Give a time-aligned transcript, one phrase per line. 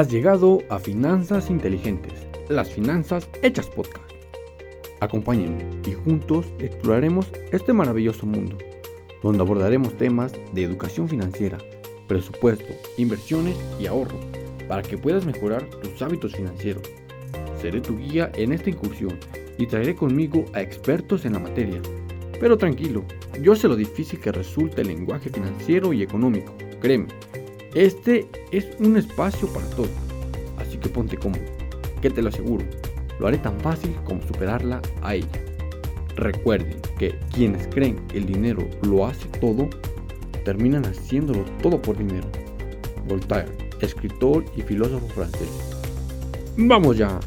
[0.00, 2.14] Has llegado a Finanzas Inteligentes,
[2.48, 4.10] las finanzas hechas podcast.
[5.00, 8.56] Acompáñenme y juntos exploraremos este maravilloso mundo,
[9.22, 11.58] donde abordaremos temas de educación financiera,
[12.08, 14.18] presupuesto, inversiones y ahorro,
[14.68, 16.84] para que puedas mejorar tus hábitos financieros.
[17.60, 19.18] Seré tu guía en esta incursión
[19.58, 21.82] y traeré conmigo a expertos en la materia.
[22.40, 23.04] Pero tranquilo,
[23.42, 27.08] yo sé lo difícil que resulta el lenguaje financiero y económico, créeme.
[27.74, 29.90] Este es un espacio para todos,
[30.58, 31.44] así que ponte cómodo,
[32.02, 32.64] que te lo aseguro,
[33.20, 35.28] lo haré tan fácil como superarla a ella.
[36.16, 39.70] Recuerden que quienes creen que el dinero lo hace todo,
[40.44, 42.26] terminan haciéndolo todo por dinero.
[43.06, 45.48] Voltaire, escritor y filósofo francés.
[46.56, 47.20] ¡Vamos ya!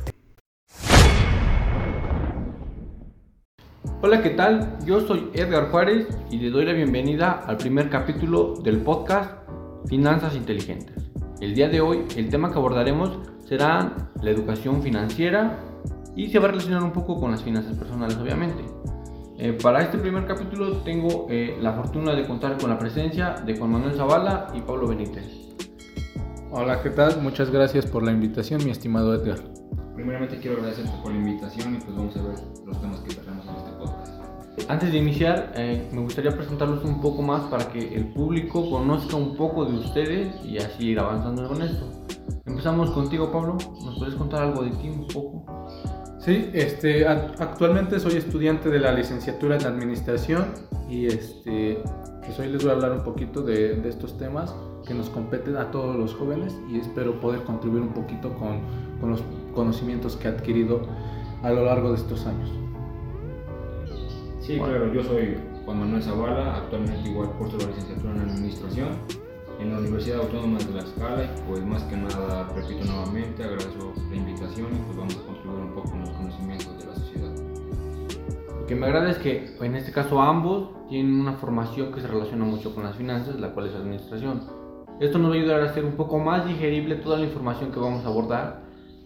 [4.02, 4.78] Hola, ¿qué tal?
[4.86, 9.44] Yo soy Edgar Juárez y le doy la bienvenida al primer capítulo del podcast
[9.88, 10.96] Finanzas Inteligentes.
[11.42, 15.60] El día de hoy el tema que abordaremos será la educación financiera
[16.16, 18.64] y se va a relacionar un poco con las finanzas personales, obviamente.
[19.38, 23.58] Eh, para este primer capítulo tengo eh, la fortuna de contar con la presencia de
[23.58, 25.26] Juan Manuel Zavala y Pablo Benítez.
[26.52, 27.22] Hola, ¿qué tal?
[27.22, 29.40] Muchas gracias por la invitación, mi estimado Edgar.
[29.96, 33.43] Primeramente quiero agradecerte por la invitación y pues vamos a ver los temas que tratamos.
[34.68, 39.16] Antes de iniciar, eh, me gustaría presentarlos un poco más para que el público conozca
[39.16, 41.86] un poco de ustedes y así ir avanzando con esto.
[42.46, 43.58] Empezamos contigo, Pablo.
[43.84, 45.46] ¿Nos puedes contar algo de ti un poco?
[46.20, 50.46] Sí, este, actualmente soy estudiante de la licenciatura en Administración
[50.88, 51.80] y este,
[52.26, 54.56] pues hoy les voy a hablar un poquito de, de, estos temas
[54.88, 58.62] que nos competen a todos los jóvenes y espero poder contribuir un poquito con,
[59.02, 59.24] con los
[59.54, 60.82] conocimientos que he adquirido
[61.42, 62.63] a lo largo de estos años.
[64.44, 68.90] Sí, claro, yo soy Juan Manuel Zavala, actualmente igual curso la licenciatura en Administración
[69.58, 73.94] en la Universidad Autónoma de La Escala y pues más que nada, repito nuevamente, agradezco
[74.10, 77.32] la invitación y pues vamos a contribuir un poco los conocimientos de la sociedad.
[78.60, 82.08] Lo que me agrada es que en este caso ambos tienen una formación que se
[82.08, 84.42] relaciona mucho con las finanzas, la cual es administración.
[85.00, 87.80] Esto nos va a ayudar a hacer un poco más digerible toda la información que
[87.80, 88.63] vamos a abordar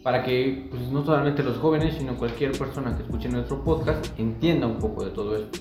[0.07, 4.65] para que pues, no solamente los jóvenes, sino cualquier persona que escuche nuestro podcast entienda
[4.65, 5.59] un poco de todo esto.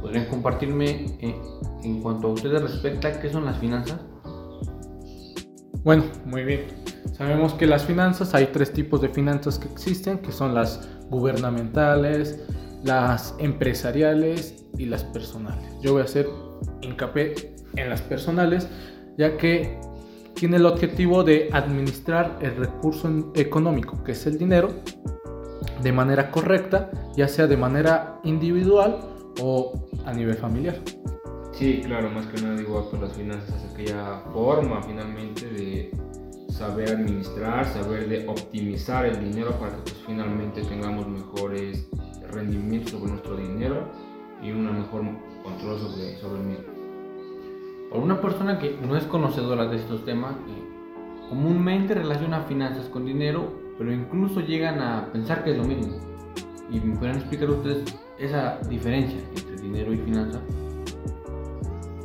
[0.00, 1.34] ¿Podrían compartirme eh,
[1.82, 3.98] en cuanto a ustedes respecta qué son las finanzas?
[5.82, 6.66] Bueno, muy bien.
[7.14, 12.44] Sabemos que las finanzas, hay tres tipos de finanzas que existen, que son las gubernamentales,
[12.84, 15.64] las empresariales y las personales.
[15.82, 16.28] Yo voy a hacer
[16.80, 18.68] hincapié en las personales,
[19.18, 19.80] ya que
[20.40, 24.70] tiene el objetivo de administrar el recurso económico, que es el dinero,
[25.82, 29.00] de manera correcta, ya sea de manera individual
[29.42, 30.80] o a nivel familiar.
[31.52, 35.90] Sí, claro, más que nada igual pues las finanzas es aquella forma finalmente de
[36.48, 41.86] saber administrar, saber de optimizar el dinero para que pues, finalmente tengamos mejores
[42.30, 43.92] rendimientos sobre nuestro dinero
[44.42, 45.02] y un mejor
[45.44, 46.79] control sobre, sobre el mismo.
[47.90, 53.04] Para una persona que no es conocedora de estos temas, eh, comúnmente relaciona finanzas con
[53.04, 55.96] dinero, pero incluso llegan a pensar que es lo mismo.
[56.70, 60.40] ¿Y me pueden explicar ustedes esa diferencia entre dinero y finanzas?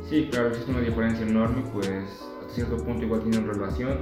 [0.08, 1.88] Sí, claro, existe una diferencia enorme, pues
[2.40, 3.98] hasta cierto punto igual tienen relación.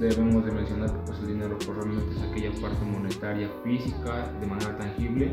[0.00, 4.46] Debemos de mencionar que pues, el dinero pues, realmente es aquella parte monetaria física de
[4.48, 5.32] manera tangible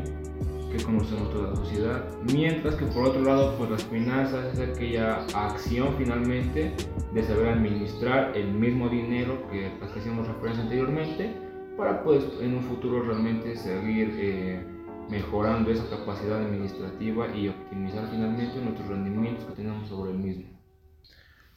[0.72, 5.24] que conocemos toda la sociedad, mientras que por otro lado pues las finanzas es aquella
[5.34, 6.74] acción finalmente
[7.12, 11.30] de saber administrar el mismo dinero que, las que hacíamos referencia anteriormente
[11.76, 14.64] para pues en un futuro realmente seguir eh,
[15.10, 20.44] mejorando esa capacidad administrativa y optimizar finalmente nuestros rendimientos que tenemos sobre el mismo.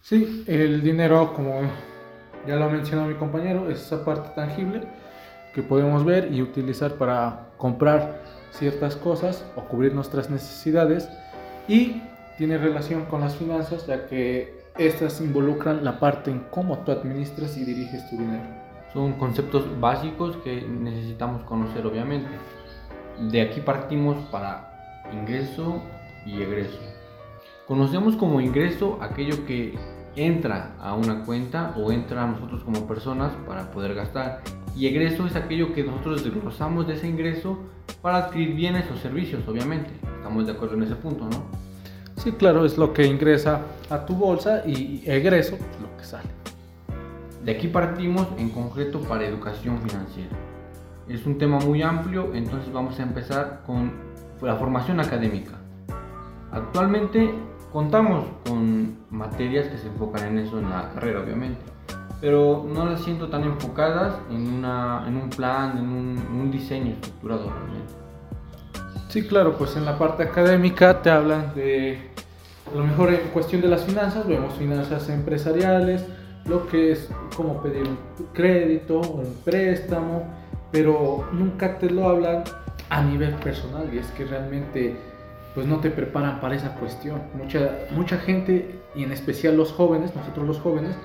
[0.02, 1.62] Sí, el dinero, como
[2.46, 4.88] ya lo mencionó mi compañero, es esa parte tangible
[5.54, 8.25] que podemos ver y utilizar para comprar
[8.58, 11.10] ciertas cosas o cubrir nuestras necesidades
[11.68, 12.02] y
[12.38, 17.58] tiene relación con las finanzas ya que estas involucran la parte en cómo tú administras
[17.58, 18.44] y diriges tu dinero.
[18.94, 22.30] Son conceptos básicos que necesitamos conocer obviamente.
[23.30, 25.82] De aquí partimos para ingreso
[26.26, 26.80] y egreso.
[27.68, 29.78] Conocemos como ingreso aquello que
[30.16, 34.42] entra a una cuenta o entra a nosotros como personas para poder gastar.
[34.76, 37.58] Y egreso es aquello que nosotros desglosamos de ese ingreso
[38.02, 39.90] para adquirir bienes o servicios, obviamente.
[40.18, 41.46] Estamos de acuerdo en ese punto, ¿no?
[42.18, 46.30] Sí, claro, es lo que ingresa a tu bolsa y egreso es lo que sale.
[47.44, 50.36] De aquí partimos en concreto para educación financiera.
[51.08, 53.94] Es un tema muy amplio, entonces vamos a empezar con
[54.42, 55.52] la formación académica.
[56.52, 57.34] Actualmente
[57.72, 61.75] contamos con materias que se enfocan en eso en la carrera, obviamente.
[62.26, 66.50] Pero no las siento tan enfocadas en, una, en un plan, en un, en un
[66.50, 67.94] diseño estructurado realmente.
[69.10, 72.00] Sí, claro, pues en la parte académica te hablan de,
[72.74, 76.04] a lo mejor en cuestión de las finanzas, vemos finanzas empresariales,
[76.48, 78.00] lo que es como pedir un
[78.34, 80.24] crédito un préstamo,
[80.72, 82.44] pero nunca te lo hablan
[82.90, 84.96] a nivel personal y es que realmente
[85.54, 87.22] pues no te preparan para esa cuestión.
[87.36, 90.96] Mucha, mucha gente, y en especial los jóvenes, nosotros los jóvenes,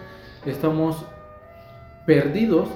[0.47, 1.05] estamos
[2.07, 2.69] perdidos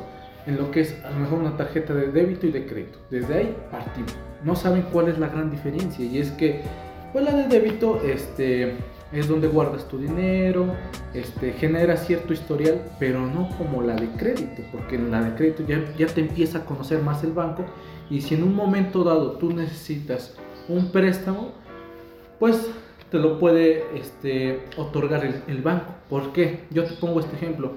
[0.47, 2.99] en lo que es a lo mejor una tarjeta de débito y de crédito.
[3.11, 4.15] Desde ahí partimos.
[4.45, 6.63] No saben cuál es la gran diferencia y es que
[7.13, 8.75] pues la de débito este,
[9.13, 10.67] es donde guardas tu dinero,
[11.15, 15.65] este, genera cierto historial, pero no como la de crédito, porque en la de crédito
[15.67, 17.65] ya, ya te empieza a conocer más el banco
[18.11, 20.37] y si en un momento dado tú necesitas
[20.69, 21.53] un préstamo,
[22.39, 22.69] pues
[23.11, 25.94] te lo puede este, otorgar el, el banco.
[26.15, 26.65] ¿Por qué?
[26.71, 27.73] Yo te pongo este ejemplo.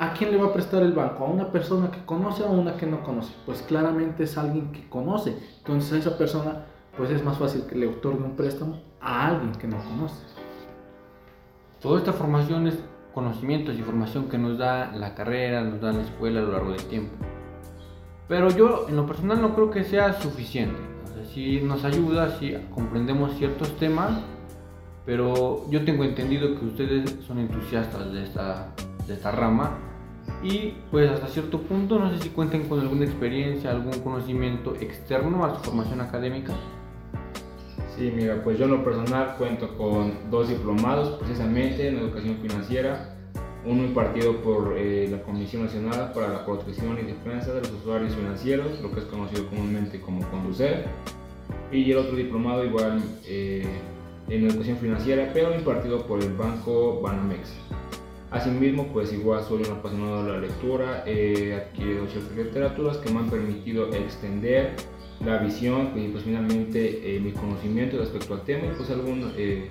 [0.00, 1.24] ¿A quién le va a prestar el banco?
[1.24, 3.32] ¿A una persona que conoce o a una que no conoce?
[3.46, 5.36] Pues claramente es alguien que conoce.
[5.58, 6.64] Entonces a esa persona
[6.96, 10.20] pues es más fácil que le otorgue un préstamo a alguien que no conoce.
[11.80, 12.74] Toda esta formación es
[13.14, 16.72] conocimientos y formación que nos da la carrera, nos da la escuela a lo largo
[16.72, 17.12] del tiempo.
[18.26, 20.80] Pero yo en lo personal no creo que sea suficiente.
[21.32, 24.18] Sí nos ayuda, sí comprendemos ciertos temas,
[25.04, 28.74] pero yo tengo entendido que ustedes son entusiastas de esta,
[29.06, 29.78] de esta rama
[30.42, 35.44] y pues hasta cierto punto no sé si cuenten con alguna experiencia, algún conocimiento externo
[35.44, 36.54] a su formación académica.
[37.96, 43.16] Sí, mira, pues yo en lo personal cuento con dos diplomados precisamente en educación financiera,
[43.66, 48.14] uno impartido por eh, la Comisión Nacional para la Protección y Defensa de los Usuarios
[48.14, 50.86] Financieros, lo que es conocido comúnmente como CONDUCER,
[51.70, 53.66] y el otro diplomado igual eh,
[54.30, 57.52] en educación financiera, pero impartido por el Banco Banamex.
[58.30, 63.18] Asimismo, pues igual soy un apasionado de la lectura, he adquirido ciertas literaturas que me
[63.18, 64.70] han permitido extender
[65.24, 69.68] la visión y pues finalmente eh, mi conocimiento respecto al tema y pues algunas eh,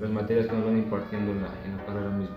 [0.00, 2.36] las materias que nos van impartiendo en la, en la carrera misma.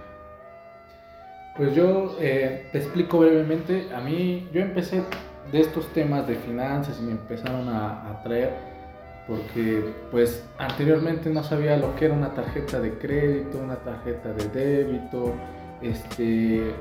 [1.56, 3.88] Pues yo eh, te explico brevemente.
[3.95, 5.04] A mí, yo empecé
[5.51, 8.73] de estos temas de finanzas y me empezaron a atraer
[9.28, 14.48] porque pues anteriormente no sabía lo que era una tarjeta de crédito, una tarjeta de
[14.50, 15.34] débito,
[15.81, 16.74] este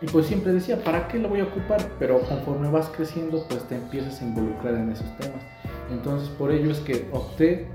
[0.00, 1.80] y pues siempre decía, ¿para qué lo voy a ocupar?
[1.98, 5.42] Pero conforme vas creciendo, pues te empiezas a involucrar en esos temas.
[5.90, 7.66] Entonces por ello es que opté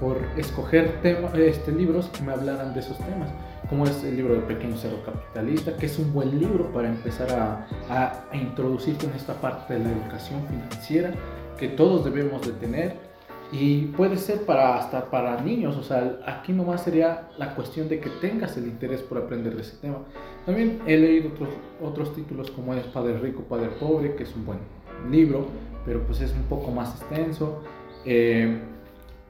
[0.00, 0.94] por escoger
[1.34, 3.30] este, libros que me hablaran de esos temas,
[3.68, 7.30] como es el libro del Pequeño Cero Capitalista, que es un buen libro para empezar
[7.32, 11.12] a, a, a introducirte en esta parte de la educación financiera
[11.56, 13.05] que todos debemos de tener
[13.52, 18.00] y puede ser para hasta para niños, o sea, aquí nomás sería la cuestión de
[18.00, 19.98] que tengas el interés por aprender de ese tema.
[20.44, 21.48] También he leído otros,
[21.82, 24.58] otros títulos como es Padre Rico, Padre Pobre, que es un buen
[25.10, 25.46] libro,
[25.84, 27.62] pero pues es un poco más extenso.
[28.04, 28.58] Eh,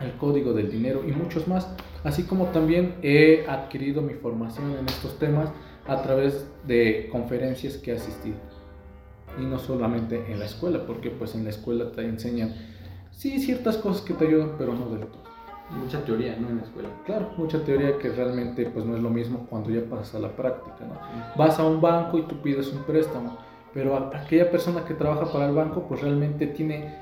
[0.01, 1.69] el Código del Dinero y muchos más.
[2.05, 5.51] Así como también he adquirido mi formación en estos temas
[5.87, 8.37] a través de conferencias que he asistido.
[9.41, 12.55] Y no solamente en la escuela, porque pues en la escuela te enseñan
[13.17, 15.27] sí, ciertas cosas que te ayudan, pero no del todo.
[15.71, 16.49] Mucha teoría, ¿no?
[16.49, 16.89] En la escuela.
[17.05, 20.29] Claro, mucha teoría que realmente pues no es lo mismo cuando ya pasas a la
[20.29, 20.95] práctica, ¿no?
[21.37, 23.37] Vas a un banco y tú pides un préstamo,
[23.75, 26.95] pero aquella persona que trabaja para el banco pues realmente tiene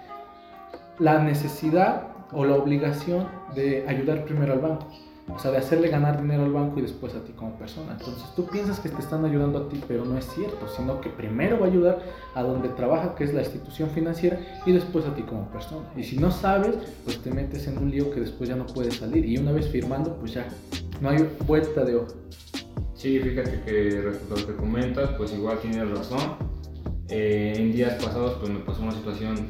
[0.98, 4.86] la necesidad o la obligación de ayudar primero al banco.
[5.32, 7.92] O sea, de hacerle ganar dinero al banco y después a ti como persona.
[7.92, 11.08] Entonces tú piensas que te están ayudando a ti, pero no es cierto, sino que
[11.08, 12.02] primero va a ayudar
[12.34, 15.86] a donde trabaja, que es la institución financiera, y después a ti como persona.
[15.96, 18.96] Y si no sabes, pues te metes en un lío que después ya no puedes
[18.96, 19.24] salir.
[19.24, 20.46] Y una vez firmando, pues ya
[21.00, 22.12] no hay vuelta de hoja.
[22.94, 26.54] Sí, fíjate que lo que comentas, pues igual tienes razón.
[27.08, 29.48] Eh, en días pasados pues me pasó una situación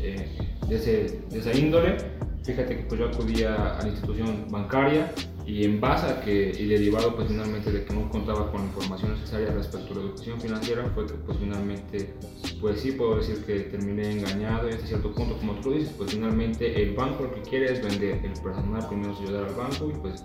[0.00, 0.28] eh,
[0.68, 1.96] de, ese, de esa índole
[2.44, 5.10] Fíjate que pues yo acudía a la institución bancaria
[5.46, 8.66] y en base a que, y derivado pues finalmente de que no contaba con la
[8.66, 12.14] información necesaria respecto a la educación financiera, fue que pues finalmente,
[12.60, 16.12] pues sí puedo decir que terminé engañado y hasta cierto punto, como tú dices, pues
[16.12, 19.90] finalmente el banco lo que quiere es vender, el personal primero es ayudar al banco
[19.90, 20.22] y pues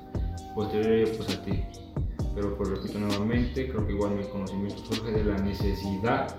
[0.56, 1.64] posterior pues a ti.
[2.36, 6.36] Pero pues repito nuevamente, creo que igual mi conocimiento surge de la necesidad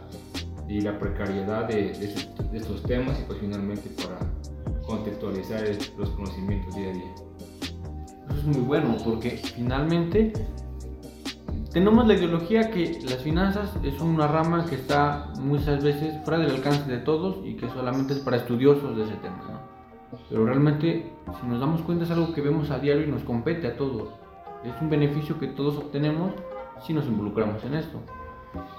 [0.69, 1.91] y la precariedad de
[2.53, 4.21] estos temas y pues finalmente para
[4.91, 5.63] contextualizar
[5.97, 7.15] los conocimientos día a día.
[8.29, 10.33] Eso es muy bueno porque finalmente
[11.73, 16.51] tenemos la ideología que las finanzas es una rama que está muchas veces fuera del
[16.57, 19.45] alcance de todos y que solamente es para estudiosos de ese tema.
[19.49, 20.19] ¿no?
[20.29, 23.69] Pero realmente, si nos damos cuenta, es algo que vemos a diario y nos compete
[23.69, 24.09] a todos.
[24.65, 26.33] Es un beneficio que todos obtenemos
[26.85, 27.99] si nos involucramos en esto.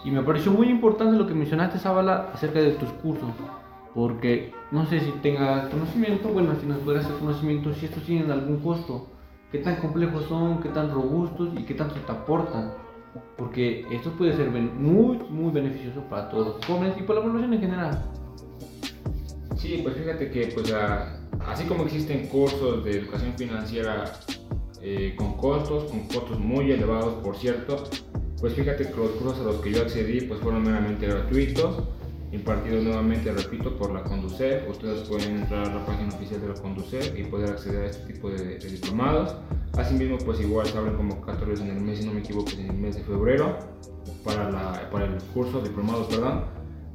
[0.03, 3.30] Y me pareció muy importante lo que mencionaste, Zabala, acerca de tus cursos.
[3.93, 8.31] Porque no sé si tengas conocimiento, bueno, si nos puedes hacer conocimiento, si estos tienen
[8.31, 9.07] algún costo,
[9.51, 12.74] qué tan complejos son, qué tan robustos y qué tanto te aportan.
[13.38, 17.53] Porque esto puede ser muy, muy beneficioso para todos los jóvenes y para la población
[17.53, 18.05] en general.
[19.57, 20.74] Sí, pues fíjate que pues
[21.45, 24.05] así como existen cursos de educación financiera
[24.81, 27.83] eh, con costos, con costos muy elevados por cierto,
[28.39, 31.83] pues fíjate que los cursos a los que yo accedí pues fueron meramente gratuitos
[32.32, 34.70] impartido nuevamente, repito, por la Conducef.
[34.70, 38.14] Ustedes pueden entrar a la página oficial de la Conducef y poder acceder a este
[38.14, 39.36] tipo de, diplomados.
[39.78, 42.74] Asimismo, pues igual se abren convocatorios en el mes, si no me equivoco, en el
[42.74, 43.58] mes de febrero
[44.24, 46.44] para, la, para el curso diplomado, perdón,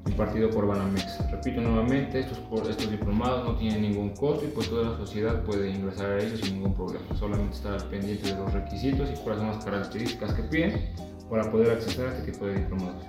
[0.06, 1.30] impartido por Banamex.
[1.30, 2.38] Repito nuevamente, estos,
[2.68, 6.40] estos diplomados no tienen ningún costo y pues toda la sociedad puede ingresar a ellos
[6.40, 7.04] sin ningún problema.
[7.18, 10.90] Solamente estar pendiente de los requisitos y cuáles son las características que piden
[11.30, 13.04] para poder acceder a este tipo de diplomados.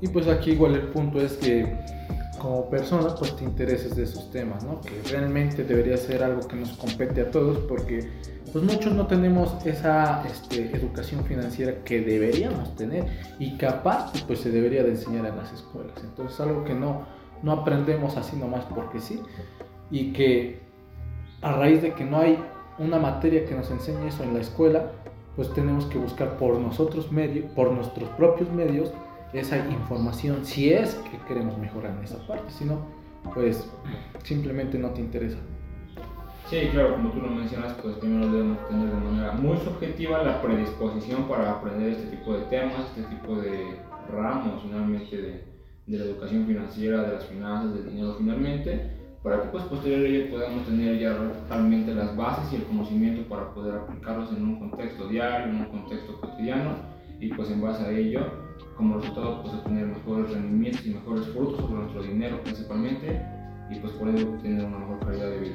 [0.00, 1.76] Y pues aquí igual el punto es que
[2.38, 4.80] como persona pues te intereses de esos temas, ¿no?
[4.80, 8.08] Que realmente debería ser algo que nos compete a todos porque
[8.52, 13.06] pues muchos no tenemos esa este, educación financiera que deberíamos tener
[13.38, 15.96] y aparte pues se debería de enseñar en las escuelas.
[16.02, 17.06] Entonces algo que no,
[17.42, 19.20] no aprendemos así nomás porque sí
[19.90, 20.60] y que
[21.42, 22.38] a raíz de que no hay
[22.78, 24.92] una materia que nos enseñe eso en la escuela,
[25.36, 28.92] pues tenemos que buscar por nosotros medios, por nuestros propios medios
[29.32, 32.86] esa información si es que queremos mejorar en esa parte, si no,
[33.34, 33.68] pues
[34.22, 35.38] simplemente no te interesa.
[36.48, 40.40] Sí, claro, como tú lo mencionas, pues primero debemos tener de manera muy subjetiva la
[40.40, 43.78] predisposición para aprender este tipo de temas, este tipo de
[44.12, 45.44] ramos finalmente de,
[45.86, 48.92] de la educación financiera, de las finanzas, del dinero finalmente,
[49.24, 51.18] para que pues posteriormente podamos tener ya
[51.50, 55.64] realmente las bases y el conocimiento para poder aplicarlos en un contexto diario, en un
[55.64, 56.76] contexto cotidiano
[57.18, 58.20] y pues en base a ello
[58.76, 63.22] como resultado pues obtener mejores rendimientos y mejores frutos sobre nuestro dinero principalmente
[63.70, 65.54] y pues por ello tener una mejor calidad de vida.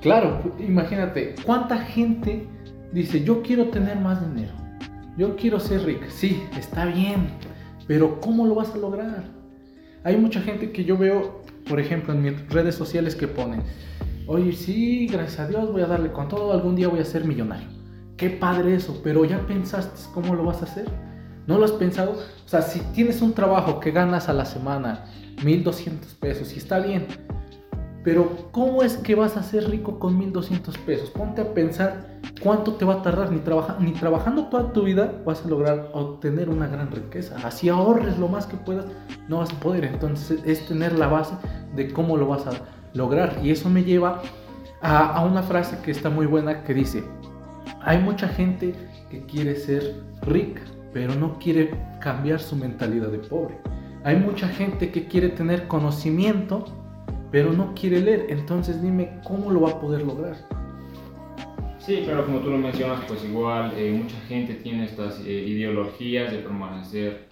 [0.00, 2.46] Claro, imagínate, ¿cuánta gente
[2.92, 4.52] dice yo quiero tener más dinero?
[5.16, 6.06] Yo quiero ser rica.
[6.08, 7.28] Sí, está bien,
[7.86, 9.24] pero ¿cómo lo vas a lograr?
[10.02, 13.62] Hay mucha gente que yo veo, por ejemplo, en mis redes sociales que ponen,
[14.26, 17.24] oye, sí, gracias a Dios voy a darle con todo, algún día voy a ser
[17.24, 17.68] millonario.
[18.16, 20.86] Qué padre eso, pero ya pensaste cómo lo vas a hacer.
[21.46, 22.12] ¿No lo has pensado?
[22.12, 25.04] O sea, si tienes un trabajo que ganas a la semana
[25.44, 27.06] 1200 pesos y está bien,
[28.04, 31.10] pero ¿cómo es que vas a ser rico con 1200 pesos?
[31.10, 33.40] Ponte a pensar cuánto te va a tardar, ni,
[33.80, 37.36] ni trabajando toda tu vida vas a lograr obtener una gran riqueza.
[37.42, 38.84] Así ahorres lo más que puedas,
[39.28, 39.84] no vas a poder.
[39.84, 41.34] Entonces es tener la base
[41.74, 42.52] de cómo lo vas a
[42.92, 43.38] lograr.
[43.42, 44.20] Y eso me lleva
[44.82, 47.04] a, a una frase que está muy buena que dice,
[47.80, 48.74] hay mucha gente
[49.10, 50.60] que quiere ser rica,
[50.94, 51.70] pero no quiere
[52.00, 53.58] cambiar su mentalidad de pobre.
[54.04, 56.64] Hay mucha gente que quiere tener conocimiento,
[57.32, 58.26] pero no quiere leer.
[58.28, 60.36] Entonces dime cómo lo va a poder lograr.
[61.78, 66.32] Sí, claro, como tú lo mencionas, pues igual eh, mucha gente tiene estas eh, ideologías
[66.32, 67.28] de permanecer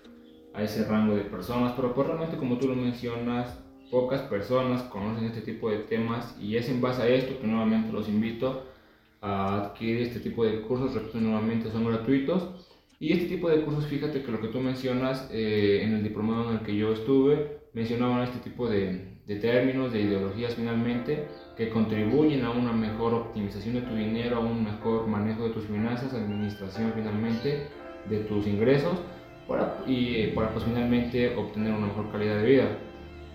[0.54, 3.59] a ese rango de personas, pero pues realmente como tú lo mencionas,
[3.90, 7.92] pocas personas conocen este tipo de temas y es en base a esto que nuevamente
[7.92, 8.64] los invito
[9.23, 12.72] a adquirir este tipo de cursos, repito nuevamente, son gratuitos
[13.02, 16.50] y este tipo de cursos, fíjate que lo que tú mencionas eh, en el diplomado
[16.50, 21.68] en el que yo estuve, mencionaban este tipo de, de, términos, de ideologías finalmente, que
[21.68, 26.14] contribuyen a una mejor optimización de tu dinero, a un mejor manejo de tus finanzas,
[26.14, 27.66] administración finalmente
[28.09, 28.97] de tus ingresos,
[29.49, 32.78] para, y eh, para pues finalmente obtener una mejor calidad de vida.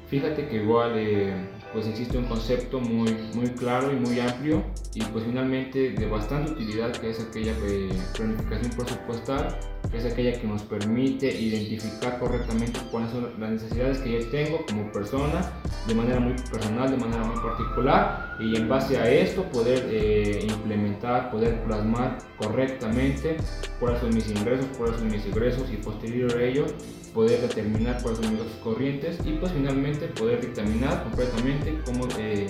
[0.08, 0.94] Fíjate que igual...
[0.96, 6.06] Eh, pues existe un concepto muy, muy claro y muy amplio y pues finalmente de
[6.08, 9.60] bastante utilidad que es aquella eh, planificación presupuestal,
[9.92, 14.66] que es aquella que nos permite identificar correctamente cuáles son las necesidades que yo tengo
[14.68, 15.42] como persona
[15.88, 20.46] de manera muy personal, de manera muy particular y en base a esto poder eh,
[20.50, 23.38] implementar, poder plasmar correctamente
[23.80, 26.66] cuáles son mis ingresos, cuáles son mis egresos y posterior a ello
[27.14, 32.48] poder determinar cuáles son mis corrientes y pues finalmente poder dictaminar completamente cómo eh,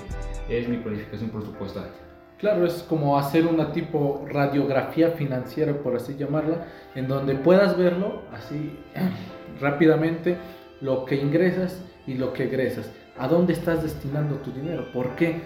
[0.49, 2.06] es mi planificación presupuestal.
[2.37, 8.21] Claro, es como hacer una tipo radiografía financiera, por así llamarla, en donde puedas verlo
[8.31, 8.77] así
[9.59, 10.37] rápidamente,
[10.79, 14.91] lo que ingresas y lo que egresas, a dónde estás destinando tu dinero.
[14.93, 15.41] ¿Por qué?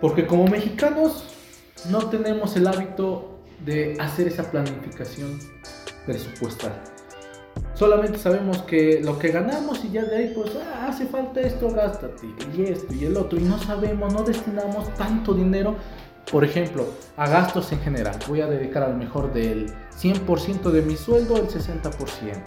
[0.00, 1.34] Porque como mexicanos
[1.90, 5.38] no tenemos el hábito de hacer esa planificación
[6.06, 6.72] presupuestal.
[7.74, 11.70] Solamente sabemos que lo que ganamos y ya de ahí pues ah, hace falta esto,
[11.70, 15.74] gástate y esto y el otro y no sabemos, no destinamos tanto dinero,
[16.30, 18.16] por ejemplo, a gastos en general.
[18.28, 22.42] Voy a dedicar al mejor del 100% de mi sueldo el 60%.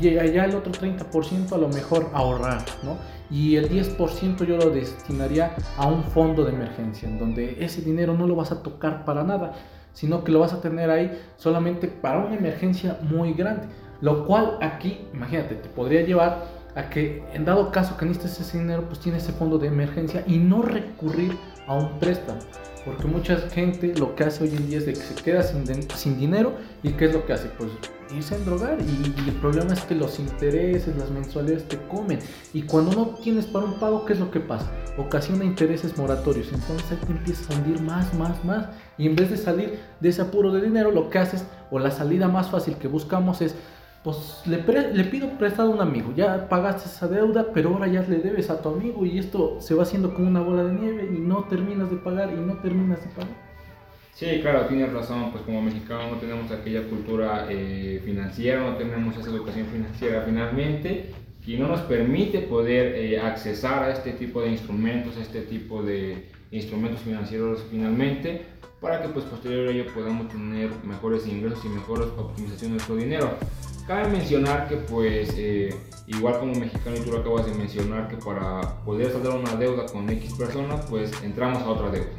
[0.00, 2.96] y allá el otro 30% a lo mejor ahorrar, ¿no?
[3.30, 8.14] Y el 10% yo lo destinaría a un fondo de emergencia, en donde ese dinero
[8.14, 9.52] no lo vas a tocar para nada,
[9.92, 13.68] sino que lo vas a tener ahí solamente para una emergencia muy grande.
[14.00, 18.58] Lo cual aquí, imagínate, te podría llevar a que en dado caso que necesites ese
[18.58, 21.36] dinero, pues tienes ese fondo de emergencia y no recurrir
[21.66, 22.40] a un préstamo.
[22.86, 25.66] Porque mucha gente lo que hace hoy en día es de que se queda sin,
[25.90, 27.48] sin dinero y ¿qué es lo que hace?
[27.58, 27.72] Pues
[28.14, 32.20] irse a drogar y, el problema es que los intereses, las mensualidades te comen
[32.54, 34.70] y cuando no tienes para un pago, ¿qué es lo que pasa?
[34.96, 39.30] Ocasiona intereses moratorios, entonces ahí te empiezas a hundir más, más, más y en vez
[39.30, 42.76] de salir de ese apuro de dinero, lo que haces o la salida más fácil
[42.76, 43.56] que buscamos es
[44.06, 44.62] pues le,
[44.94, 48.50] le, pido prestado a un amigo, ya pagaste esa deuda, pero ahora ya le debes
[48.50, 51.42] a tu amigo y esto se va haciendo como una bola de nieve y no
[51.48, 53.34] terminas de pagar y no terminas de pagar.
[54.14, 59.16] Sí, claro, tienes razón, pues como mexicanos no tenemos aquella cultura eh, financiera, no tenemos
[59.16, 61.10] esa educación financiera finalmente
[61.44, 65.82] y no nos permite poder eh, accesar a este tipo de instrumentos, a este tipo
[65.82, 68.42] de instrumentos financieros finalmente,
[68.80, 72.94] para que pues posterior a ello podamos tener mejores ingresos y mejores optimización de nuestro
[72.94, 73.30] dinero.
[73.86, 75.72] Cabe mencionar que pues eh,
[76.08, 79.86] igual como mexicano y tú lo acabas de mencionar que para poder saldar una deuda
[79.86, 82.10] con X personas pues entramos a otra deuda.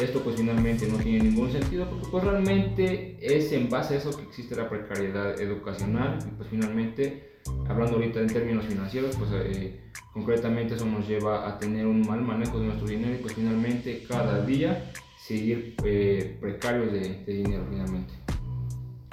[0.00, 4.16] Esto pues finalmente no tiene ningún sentido porque pues realmente es en base a eso
[4.16, 9.80] que existe la precariedad educacional y pues finalmente hablando ahorita en términos financieros pues eh,
[10.12, 14.04] concretamente eso nos lleva a tener un mal manejo de nuestro dinero y pues finalmente
[14.08, 18.21] cada día seguir eh, precarios de dinero finalmente.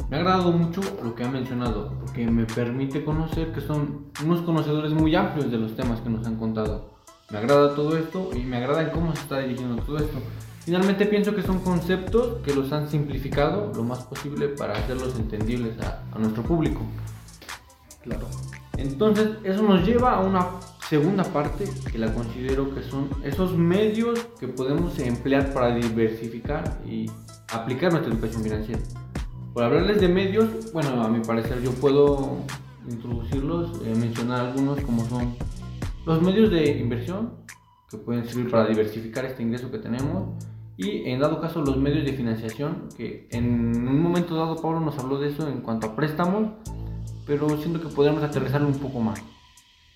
[0.09, 4.41] Me ha agradado mucho lo que ha mencionado, porque me permite conocer que son unos
[4.41, 6.89] conocedores muy amplios de los temas que nos han contado.
[7.29, 10.17] Me agrada todo esto y me agrada en cómo se está dirigiendo todo esto.
[10.61, 15.79] Finalmente pienso que son conceptos que los han simplificado lo más posible para hacerlos entendibles
[15.79, 16.81] a, a nuestro público.
[18.01, 18.27] Claro.
[18.77, 20.47] Entonces eso nos lleva a una
[20.89, 27.11] segunda parte que la considero que son esos medios que podemos emplear para diversificar y
[27.51, 28.81] aplicar nuestra educación financiera.
[29.59, 32.37] Por hablarles de medios, bueno, a mi parecer yo puedo
[32.89, 35.35] introducirlos, eh, mencionar algunos como son
[36.05, 37.33] los medios de inversión,
[37.91, 40.45] que pueden servir para diversificar este ingreso que tenemos,
[40.77, 44.97] y en dado caso los medios de financiación, que en un momento dado Pablo nos
[44.97, 46.53] habló de eso en cuanto a préstamos,
[47.27, 49.21] pero siento que podemos aterrizarlo un poco más.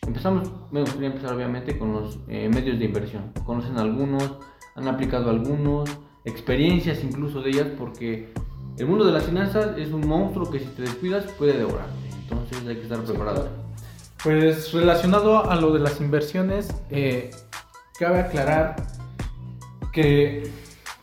[0.06, 3.32] Empezamos, me gustaría empezar obviamente con los eh, medios de inversión.
[3.46, 4.30] Conocen algunos,
[4.76, 5.90] han aplicado algunos,
[6.26, 8.34] experiencias incluso de ellas, porque
[8.78, 11.94] el mundo de las finanzas es un monstruo que si te descuidas puede devorarte.
[12.24, 13.50] Entonces hay que estar preparado.
[14.24, 17.32] Pues relacionado a lo de las inversiones, eh,
[18.00, 18.76] cabe aclarar
[19.92, 20.50] que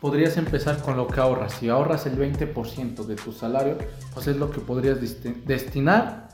[0.01, 1.53] podrías empezar con lo que ahorras.
[1.53, 3.77] Si ahorras el 20% de tu salario,
[4.13, 4.97] pues es lo que podrías
[5.45, 6.29] destinar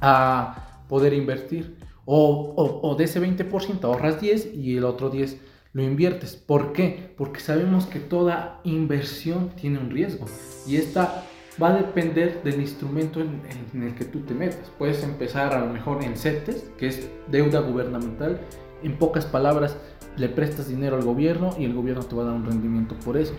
[0.00, 1.78] a poder invertir.
[2.04, 5.38] O, o, o de ese 20% ahorras 10 y el otro 10
[5.72, 6.36] lo inviertes.
[6.36, 7.14] ¿Por qué?
[7.16, 10.26] Porque sabemos que toda inversión tiene un riesgo
[10.66, 11.24] y esta
[11.62, 14.70] va a depender del instrumento en, el que tú te metas.
[14.78, 18.40] Puedes empezar a lo mejor en CETES, que es deuda gubernamental.
[18.82, 19.76] En pocas palabras,
[20.16, 23.16] le prestas dinero al gobierno y el gobierno te va a dar un rendimiento por
[23.16, 23.34] eso.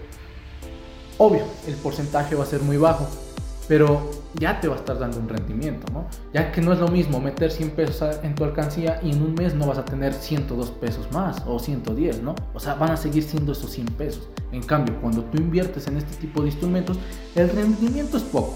[1.17, 3.07] Obvio, el porcentaje va a ser muy bajo,
[3.67, 6.05] pero ya te va a estar dando un rendimiento, ¿no?
[6.33, 9.33] Ya que no es lo mismo meter 100 pesos en tu alcancía y en un
[9.33, 12.35] mes no vas a tener 102 pesos más o 110, ¿no?
[12.53, 14.29] O sea, van a seguir siendo esos 100 pesos.
[14.51, 16.97] En cambio, cuando tú inviertes en este tipo de instrumentos,
[17.35, 18.53] el rendimiento es poco,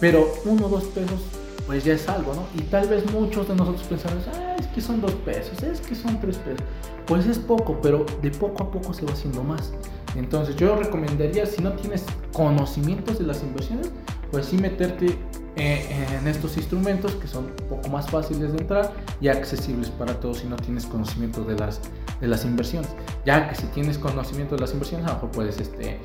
[0.00, 1.20] pero 1 o 2 pesos
[1.66, 2.42] pues ya es algo, ¿no?
[2.60, 5.94] Y tal vez muchos de nosotros pensamos, ah, es que son 2 pesos, es que
[5.94, 6.60] son 3 pesos.
[7.06, 9.72] Pues es poco, pero de poco a poco se va haciendo más.
[10.16, 13.90] Entonces yo recomendaría, si no tienes conocimientos de las inversiones,
[14.34, 15.16] pues sí meterte
[15.54, 15.86] eh,
[16.18, 20.38] en estos instrumentos que son un poco más fáciles de entrar y accesibles para todos
[20.38, 21.80] si no tienes conocimiento de las,
[22.20, 22.90] de las inversiones.
[23.24, 26.00] Ya que si tienes conocimiento de las inversiones, a lo mejor puedes este,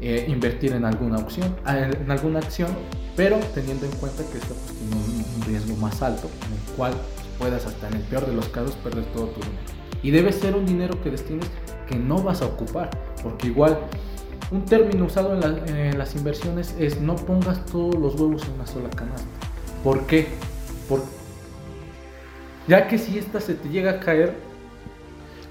[0.00, 2.70] eh, invertir en alguna opción, en alguna acción,
[3.14, 6.94] pero teniendo en cuenta que esto pues, tiene un, riesgo más alto, en el cual
[7.38, 9.62] puedas hasta en el peor de los casos perder todo tu dinero.
[10.02, 11.50] Y debe ser un dinero que destines
[11.86, 12.88] que no vas a ocupar,
[13.22, 13.78] porque igual
[14.50, 15.34] un término usado
[15.66, 19.26] en, las inversiones es no pongas todos los huevos en una sola canasta.
[19.84, 20.28] ¿Por qué?
[22.66, 24.36] ya que si esta se te llega a caer,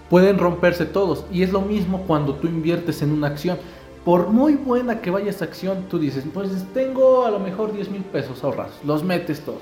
[0.10, 1.26] pueden romperse todos.
[1.32, 3.58] Y es lo mismo cuando tú inviertes en una acción.
[4.06, 7.90] Por muy buena que vaya esa acción, tú dices, pues tengo a lo mejor 10
[7.90, 9.62] mil pesos ahorrados, los metes todos.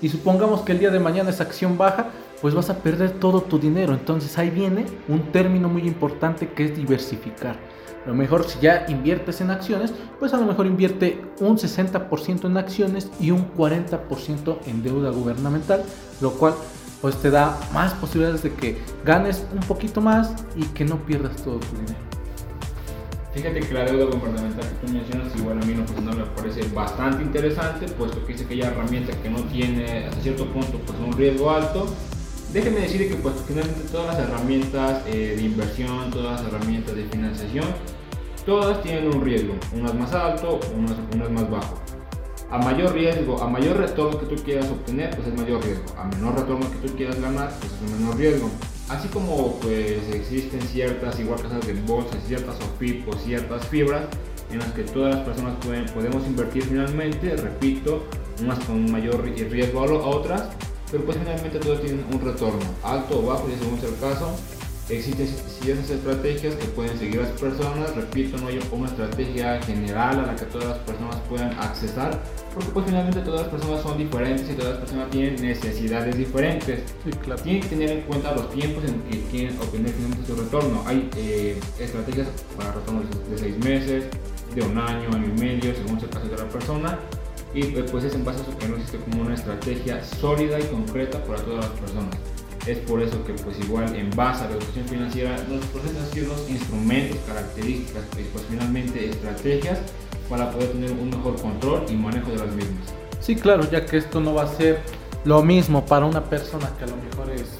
[0.00, 2.08] Y supongamos que el día de mañana esa acción baja,
[2.40, 3.92] pues vas a perder todo tu dinero.
[3.92, 7.56] Entonces ahí viene un término muy importante que es diversificar
[8.04, 12.46] A lo mejor si ya inviertes en acciones, pues a lo mejor invierte un 60%
[12.46, 15.82] en acciones y un 40% en deuda gubernamental,
[16.20, 16.54] lo cual
[17.00, 21.36] pues te da más posibilidades de que ganes un poquito más y que no pierdas
[21.42, 22.08] todo tu dinero.
[23.34, 26.62] Fíjate que la deuda gubernamental que tú mencionas, igual a mí no, pues, me parece
[26.74, 31.12] bastante interesante, puesto que que aquella herramienta que no tiene hasta cierto punto pues, un
[31.12, 31.86] riesgo alto.
[32.52, 33.34] Déjenme decir que pues,
[33.92, 37.66] todas las herramientas eh, de inversión, todas las herramientas de financiación,
[38.46, 41.82] todas tienen un riesgo, unas más alto, unas, unas más bajo.
[42.50, 45.84] A mayor riesgo, a mayor retorno que tú quieras obtener, pues es mayor riesgo.
[45.98, 48.48] A menor retorno que tú quieras ganar, pues es menor riesgo.
[48.88, 54.04] Así como pues existen ciertas igual casas de bolsa, ciertas OFIP o ciertas fibras
[54.50, 58.06] en las que todas las personas pueden, podemos invertir finalmente, repito,
[58.40, 60.48] unas con mayor riesgo a otras,
[60.90, 64.34] pero pues finalmente todos tienen un retorno, alto o bajo, y según sea el caso,
[64.88, 65.28] Existen
[65.60, 70.34] ciertas estrategias que pueden seguir las personas, repito, no hay una estrategia general a la
[70.34, 72.18] que todas las personas puedan accesar,
[72.54, 76.80] porque pues finalmente todas las personas son diferentes y todas las personas tienen necesidades diferentes.
[77.42, 80.82] Tienen que tener en cuenta los tiempos en que quieren obtener finalmente su retorno.
[80.86, 84.04] Hay eh, estrategias para retornos de 6 meses,
[84.54, 86.98] de un año, año y medio, según sea el caso de la persona.
[87.54, 90.64] Y pues es en base a eso que no existe como una estrategia sólida y
[90.64, 92.16] concreta para todas las personas.
[92.66, 96.50] Es por eso que pues igual en base a la educación financiera nos presentan ciertos
[96.50, 99.78] instrumentos, características y pues finalmente estrategias
[100.28, 102.92] para poder tener un mejor control y manejo de las mismas.
[103.20, 104.80] Sí, claro, ya que esto no va a ser
[105.24, 107.58] lo mismo para una persona que a lo mejor es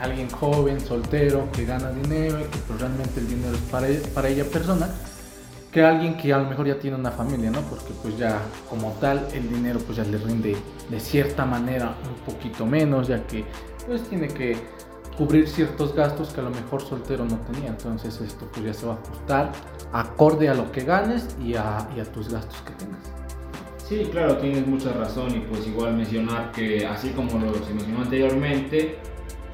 [0.00, 4.28] alguien joven, soltero, que gana dinero y que pues realmente el dinero es para para
[4.28, 4.88] ella persona,
[5.70, 7.60] que alguien que a lo mejor ya tiene una familia, ¿no?
[7.62, 10.56] Porque pues ya como tal el dinero pues ya le rinde
[10.88, 13.44] de cierta manera un poquito menos, ya que
[13.86, 14.56] pues tiene que
[15.16, 17.68] cubrir ciertos gastos que a lo mejor soltero no tenía.
[17.68, 19.52] Entonces esto pues ya se va a ajustar
[19.92, 23.00] acorde a lo que ganes y a, y a tus gastos que tengas.
[23.88, 28.98] Sí, claro, tienes mucha razón y pues igual mencionar que así como lo mencionó anteriormente,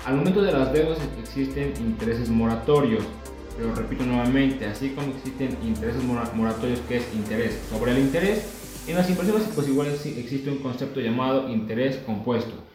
[0.04, 3.02] al momento de las deudas existen intereses moratorios,
[3.56, 8.96] pero repito nuevamente, así como existen intereses moratorios que es interés sobre el interés, en
[8.96, 12.66] las inversiones pues igual existe un concepto llamado interés compuesto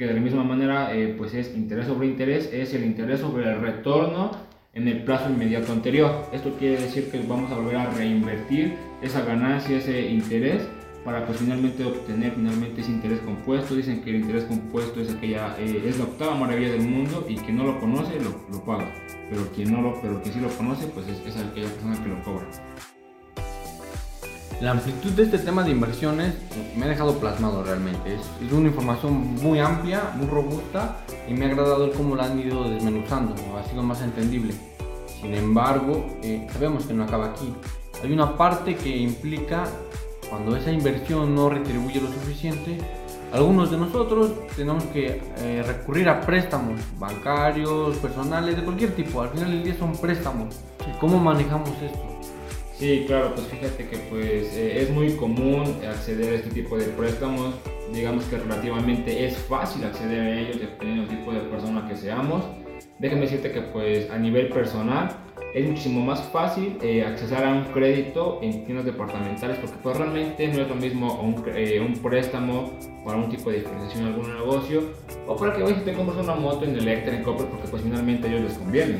[0.00, 3.44] que de la misma manera eh, pues es interés sobre interés, es el interés sobre
[3.44, 4.30] el retorno
[4.72, 6.24] en el plazo inmediato anterior.
[6.32, 10.62] Esto quiere decir que vamos a volver a reinvertir esa ganancia, ese interés
[11.04, 13.74] para pues finalmente obtener finalmente ese interés compuesto.
[13.74, 17.36] Dicen que el interés compuesto es aquella eh, es la octava maravilla del mundo y
[17.36, 18.90] quien no lo conoce lo, lo paga,
[19.30, 22.08] pero quien no lo pero quien sí lo conoce pues es, es aquella persona que
[22.08, 22.46] lo cobra.
[24.60, 26.34] La amplitud de este tema de inversiones
[26.76, 28.14] me ha dejado plasmado realmente.
[28.14, 32.68] Es, una información muy amplia, muy robusta y me ha agradado cómo la han ido
[32.68, 34.52] desmenuzando, ha sido más entendible.
[35.18, 37.54] Sin embargo, eh, sabemos que no acaba aquí.
[38.04, 39.64] Hay una parte que implica
[40.28, 42.76] cuando esa inversión no retribuye lo suficiente,
[43.32, 49.22] algunos de nosotros tenemos que eh, recurrir a préstamos bancarios, personales, de cualquier tipo.
[49.22, 50.60] Al final del día son préstamos.
[51.00, 52.20] ¿Cómo manejamos esto?
[52.74, 56.86] Sí, claro, pues fíjate que pues eh, es muy común acceder a este tipo de
[56.86, 57.54] préstamos.
[57.92, 62.42] Digamos que relativamente es fácil acceder a ellos dependiendo del tipo de persona que seamos.
[62.98, 65.14] Déjame decirte que pues a nivel personal
[65.54, 70.46] es muchísimo más fácil eh, acceder a un crédito en tiendas departamentales porque pues realmente
[70.48, 72.72] no es lo mismo un, eh, un préstamo
[73.04, 74.82] para un tipo de financiación algún negocio
[75.26, 77.82] o para que vayas y te compres una moto en Electra, en Copper porque pues
[77.82, 78.98] finalmente a ellos les conviene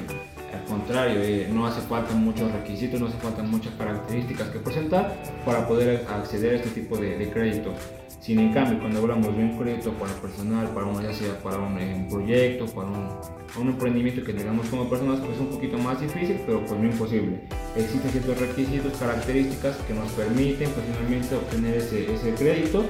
[0.53, 5.17] al contrario, eh, no hace falta muchos requisitos, no hace falta muchas características que presentar
[5.45, 7.73] para poder acceder a este tipo de, crédito.
[8.21, 11.59] Sin en cambio, cuando hablamos de un crédito para personal, para una, ya sea para
[11.59, 16.01] un, eh, proyecto, para un, emprendimiento que tengamos como personas, pues es un poquito más
[16.01, 17.41] difícil, pero pues no imposible.
[17.77, 22.85] Existen ciertos requisitos, características que nos permiten pues, obtener ese, ese crédito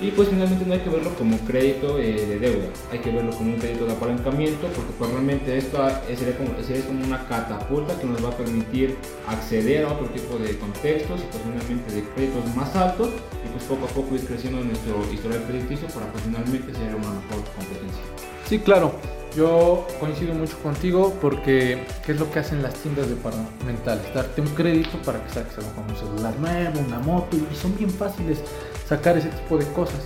[0.00, 3.32] y pues finalmente no hay que verlo como crédito eh, de deuda, hay que verlo
[3.32, 7.98] como un crédito de apalancamiento porque pues realmente esto sería como, sería como una catapulta
[7.98, 12.04] que nos va a permitir acceder a otro tipo de contextos y pues finalmente de
[12.14, 13.08] créditos más altos
[13.44, 17.10] y pues poco a poco ir creciendo nuestro historial crediticio para pues finalmente ser una
[17.10, 18.02] mejor competencia.
[18.48, 18.92] Sí, claro.
[19.36, 24.12] Yo coincido mucho contigo porque ¿qué es lo que hacen las tiendas departamentales?
[24.14, 27.76] Darte un crédito para que saques algo como un celular nuevo, una moto y son
[27.76, 28.42] bien fáciles
[28.88, 30.00] sacar ese tipo de cosas.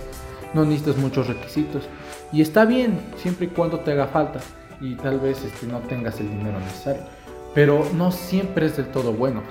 [0.53, 1.83] No necesitas muchos requisitos.
[2.31, 4.39] Y está bien, siempre y cuando te haga falta.
[4.81, 7.03] Y tal vez este, no tengas el dinero necesario.
[7.53, 9.41] Pero no siempre es del todo bueno.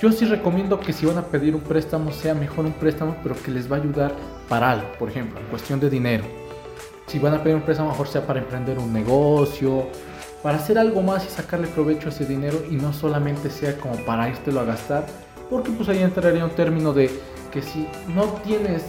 [0.00, 3.36] Yo sí recomiendo que si van a pedir un préstamo, sea mejor un préstamo, pero
[3.40, 4.12] que les va a ayudar
[4.48, 4.86] para algo.
[4.98, 6.24] Por ejemplo, en cuestión de dinero.
[7.06, 9.86] Si van a pedir un préstamo, mejor sea para emprender un negocio
[10.44, 13.96] para hacer algo más y sacarle provecho a ese dinero y no solamente sea como
[14.04, 15.06] para írtelo a gastar,
[15.48, 17.10] porque pues ahí entraría un término de
[17.54, 18.82] que si no tienes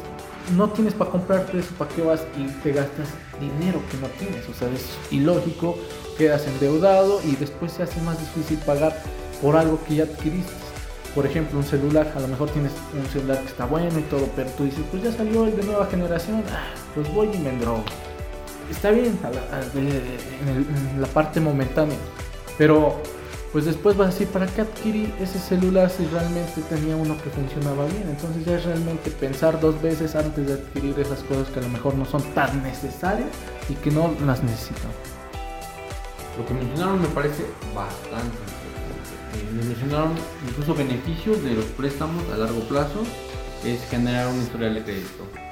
[0.55, 3.07] no tienes para comprarte eso, ¿para qué vas y te gastas
[3.39, 4.47] dinero que no tienes?
[4.47, 5.75] O sea, es ilógico,
[6.17, 8.95] quedas endeudado y después se hace más difícil pagar
[9.41, 10.53] por algo que ya adquiriste.
[11.15, 14.27] Por ejemplo, un celular, a lo mejor tienes un celular que está bueno y todo,
[14.35, 17.49] pero tú dices, pues ya salió el de nueva generación, ah, pues voy y me
[17.49, 17.83] endrogo.
[18.69, 19.17] Está bien
[19.75, 21.97] en la parte momentánea,
[22.57, 23.01] pero
[23.55, 27.29] pues después vas a decir, ¿para qué adquirí ese celular si realmente tenía uno que
[27.29, 28.03] funcionaba bien?
[28.09, 31.69] Entonces ya es realmente pensar dos veces antes de adquirir esas cosas que a lo
[31.69, 33.29] mejor no son tan necesarias
[33.69, 34.91] y que no las necesitan.
[36.37, 38.35] Lo que mencionaron me parece bastante
[39.35, 40.11] eh, me mencionaron
[40.49, 43.03] incluso beneficios de los préstamos a largo plazo,
[43.63, 45.44] es generar un historial de crédito.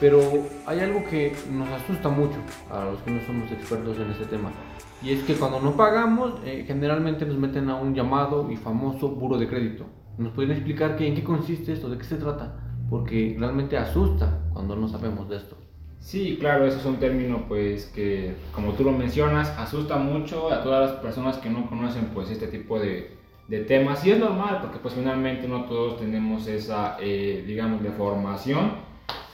[0.00, 0.20] Pero
[0.66, 2.38] hay algo que nos asusta mucho
[2.70, 4.52] a los que no somos expertos en este tema
[5.00, 9.08] y es que cuando no pagamos, eh, generalmente nos meten a un llamado y famoso
[9.10, 9.86] buro de crédito.
[10.18, 12.58] ¿Nos pueden explicar qué, en qué consiste esto, de qué se trata?
[12.90, 15.56] Porque realmente asusta cuando no sabemos de esto.
[16.00, 20.64] Sí, claro, eso es un término pues que, como tú lo mencionas, asusta mucho a
[20.64, 24.04] todas las personas que no conocen pues este tipo de, de temas.
[24.04, 28.87] Y es normal porque pues finalmente no todos tenemos esa, eh, digamos, de formación.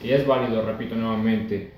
[0.04, 1.72] Y es válido, repito nuevamente,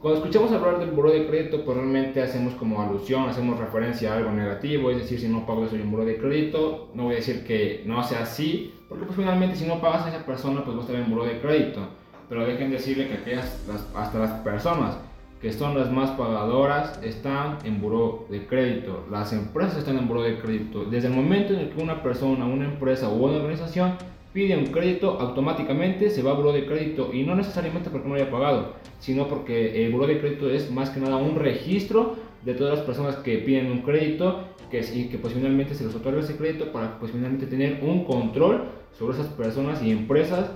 [0.00, 4.18] cuando escuchamos hablar del buro de crédito, pues realmente hacemos como alusión, hacemos referencia a
[4.18, 7.16] algo negativo, es decir, si no pago soy un buro de crédito, no voy a
[7.16, 10.76] decir que no sea así, porque pues finalmente si no pagas a esa persona, pues
[10.76, 11.80] vas a estar en buro de crédito.
[12.28, 13.66] Pero dejen decirle que aquellas,
[13.96, 14.96] hasta las personas
[15.40, 20.22] que son las más pagadoras están en buro de crédito, las empresas están en buro
[20.22, 20.84] de crédito.
[20.84, 23.94] Desde el momento en el que una persona, una empresa o una organización
[24.32, 28.14] pide un crédito, automáticamente se va a buro de crédito y no necesariamente porque no
[28.14, 32.54] haya pagado, sino porque el buro de crédito es más que nada un registro de
[32.54, 36.20] todas las personas que piden un crédito que, y que pues finalmente se les otorga
[36.20, 38.64] ese crédito para pues finalmente tener un control
[38.98, 40.50] sobre esas personas y empresas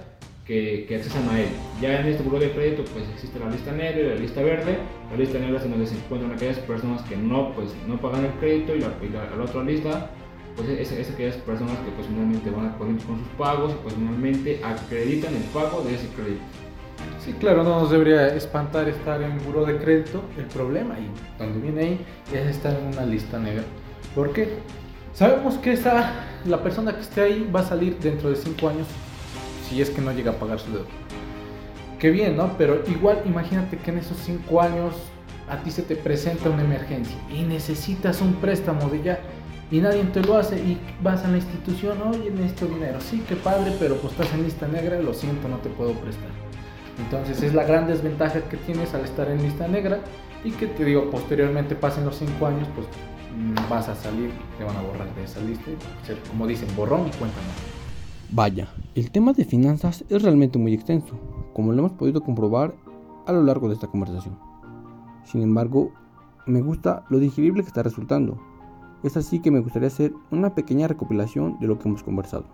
[0.46, 1.48] que, que, accesan a él.
[1.80, 4.78] Ya en este buro de crédito pues existe la lista negra y la lista verde.
[5.10, 8.32] La lista negra es donde se encuentran aquellas personas que no, pues, no pagan el
[8.32, 10.10] crédito y la, y la, la otra lista
[10.56, 13.94] pues es, es, aquellas personas que pues finalmente van a con sus pagos y pues
[13.94, 16.42] finalmente acreditan el pago de ese crédito.
[17.24, 20.22] Sí, claro, no nos debería espantar estar en buro de crédito.
[20.36, 23.64] El problema, y cuando viene ahí, es estar en una lista negra.
[24.14, 24.58] ¿Por qué?
[25.14, 26.12] Sabemos que esa,
[26.44, 28.86] la persona que esté ahí va a salir dentro de 5 años
[29.68, 30.86] si es que no llega a pagar su deuda.
[31.98, 32.56] Qué bien, ¿no?
[32.58, 34.94] Pero igual imagínate que en esos 5 años
[35.48, 39.20] a ti se te presenta una emergencia y necesitas un préstamo de ya
[39.72, 43.34] y nadie te lo hace y vas a la institución, oye, necesito dinero, sí, qué
[43.34, 46.28] padre, pero pues estás en lista negra, lo siento, no te puedo prestar.
[46.98, 50.00] Entonces es la gran desventaja que tienes al estar en lista negra
[50.44, 52.86] y que te digo, posteriormente pasen los 5 años, pues
[53.34, 55.64] mm, vas a salir, te van a borrar de esa lista,
[56.28, 57.38] como dicen, borrón y cuenta
[58.30, 61.18] Vaya, el tema de finanzas es realmente muy extenso,
[61.54, 62.74] como lo hemos podido comprobar
[63.26, 64.38] a lo largo de esta conversación.
[65.24, 65.92] Sin embargo,
[66.46, 68.38] me gusta lo digerible que está resultando,
[69.02, 72.44] es así que me gustaría hacer una pequeña recopilación de lo que hemos conversado.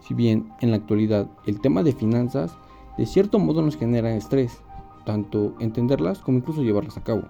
[0.00, 2.56] Si bien en la actualidad el tema de finanzas
[2.98, 4.60] de cierto modo nos genera estrés,
[5.06, 7.22] tanto entenderlas como incluso llevarlas a cabo.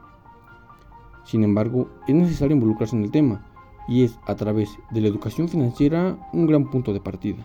[1.25, 3.47] Sin embargo, es necesario involucrarse en el tema
[3.87, 7.45] y es a través de la educación financiera un gran punto de partida.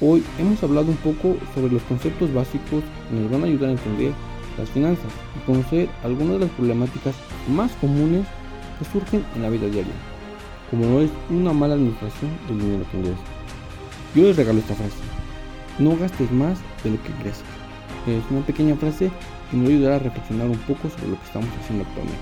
[0.00, 3.72] Hoy hemos hablado un poco sobre los conceptos básicos que nos van a ayudar a
[3.72, 4.12] entender
[4.58, 7.14] las finanzas y conocer algunas de las problemáticas
[7.48, 8.26] más comunes
[8.78, 9.92] que surgen en la vida diaria,
[10.70, 13.24] como no es una mala administración del dinero que ingresas.
[14.14, 14.94] Yo les regalo esta frase,
[15.78, 17.44] no gastes más de lo que ingresas.
[18.06, 19.10] Es una pequeña frase
[19.50, 22.18] que me ayudará a reflexionar un poco sobre lo que estamos haciendo actualmente.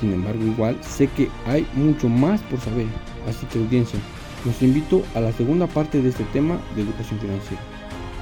[0.00, 2.86] Sin embargo, igual sé que hay mucho más por saber,
[3.28, 3.98] así que audiencia,
[4.44, 7.62] los invito a la segunda parte de este tema de educación financiera.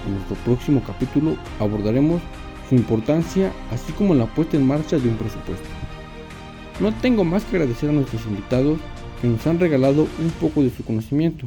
[0.07, 2.21] En nuestro próximo capítulo abordaremos
[2.69, 5.69] su importancia, así como la puesta en marcha de un presupuesto.
[6.83, 8.77] No tengo más que agradecer a nuestros invitados
[9.21, 11.47] que nos han regalado un poco de su conocimiento.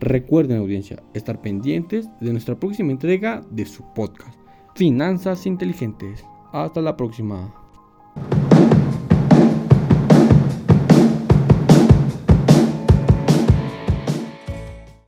[0.00, 4.38] Recuerden audiencia, estar pendientes de nuestra próxima entrega de su podcast,
[4.74, 6.22] Finanzas Inteligentes.
[6.52, 7.54] Hasta la próxima.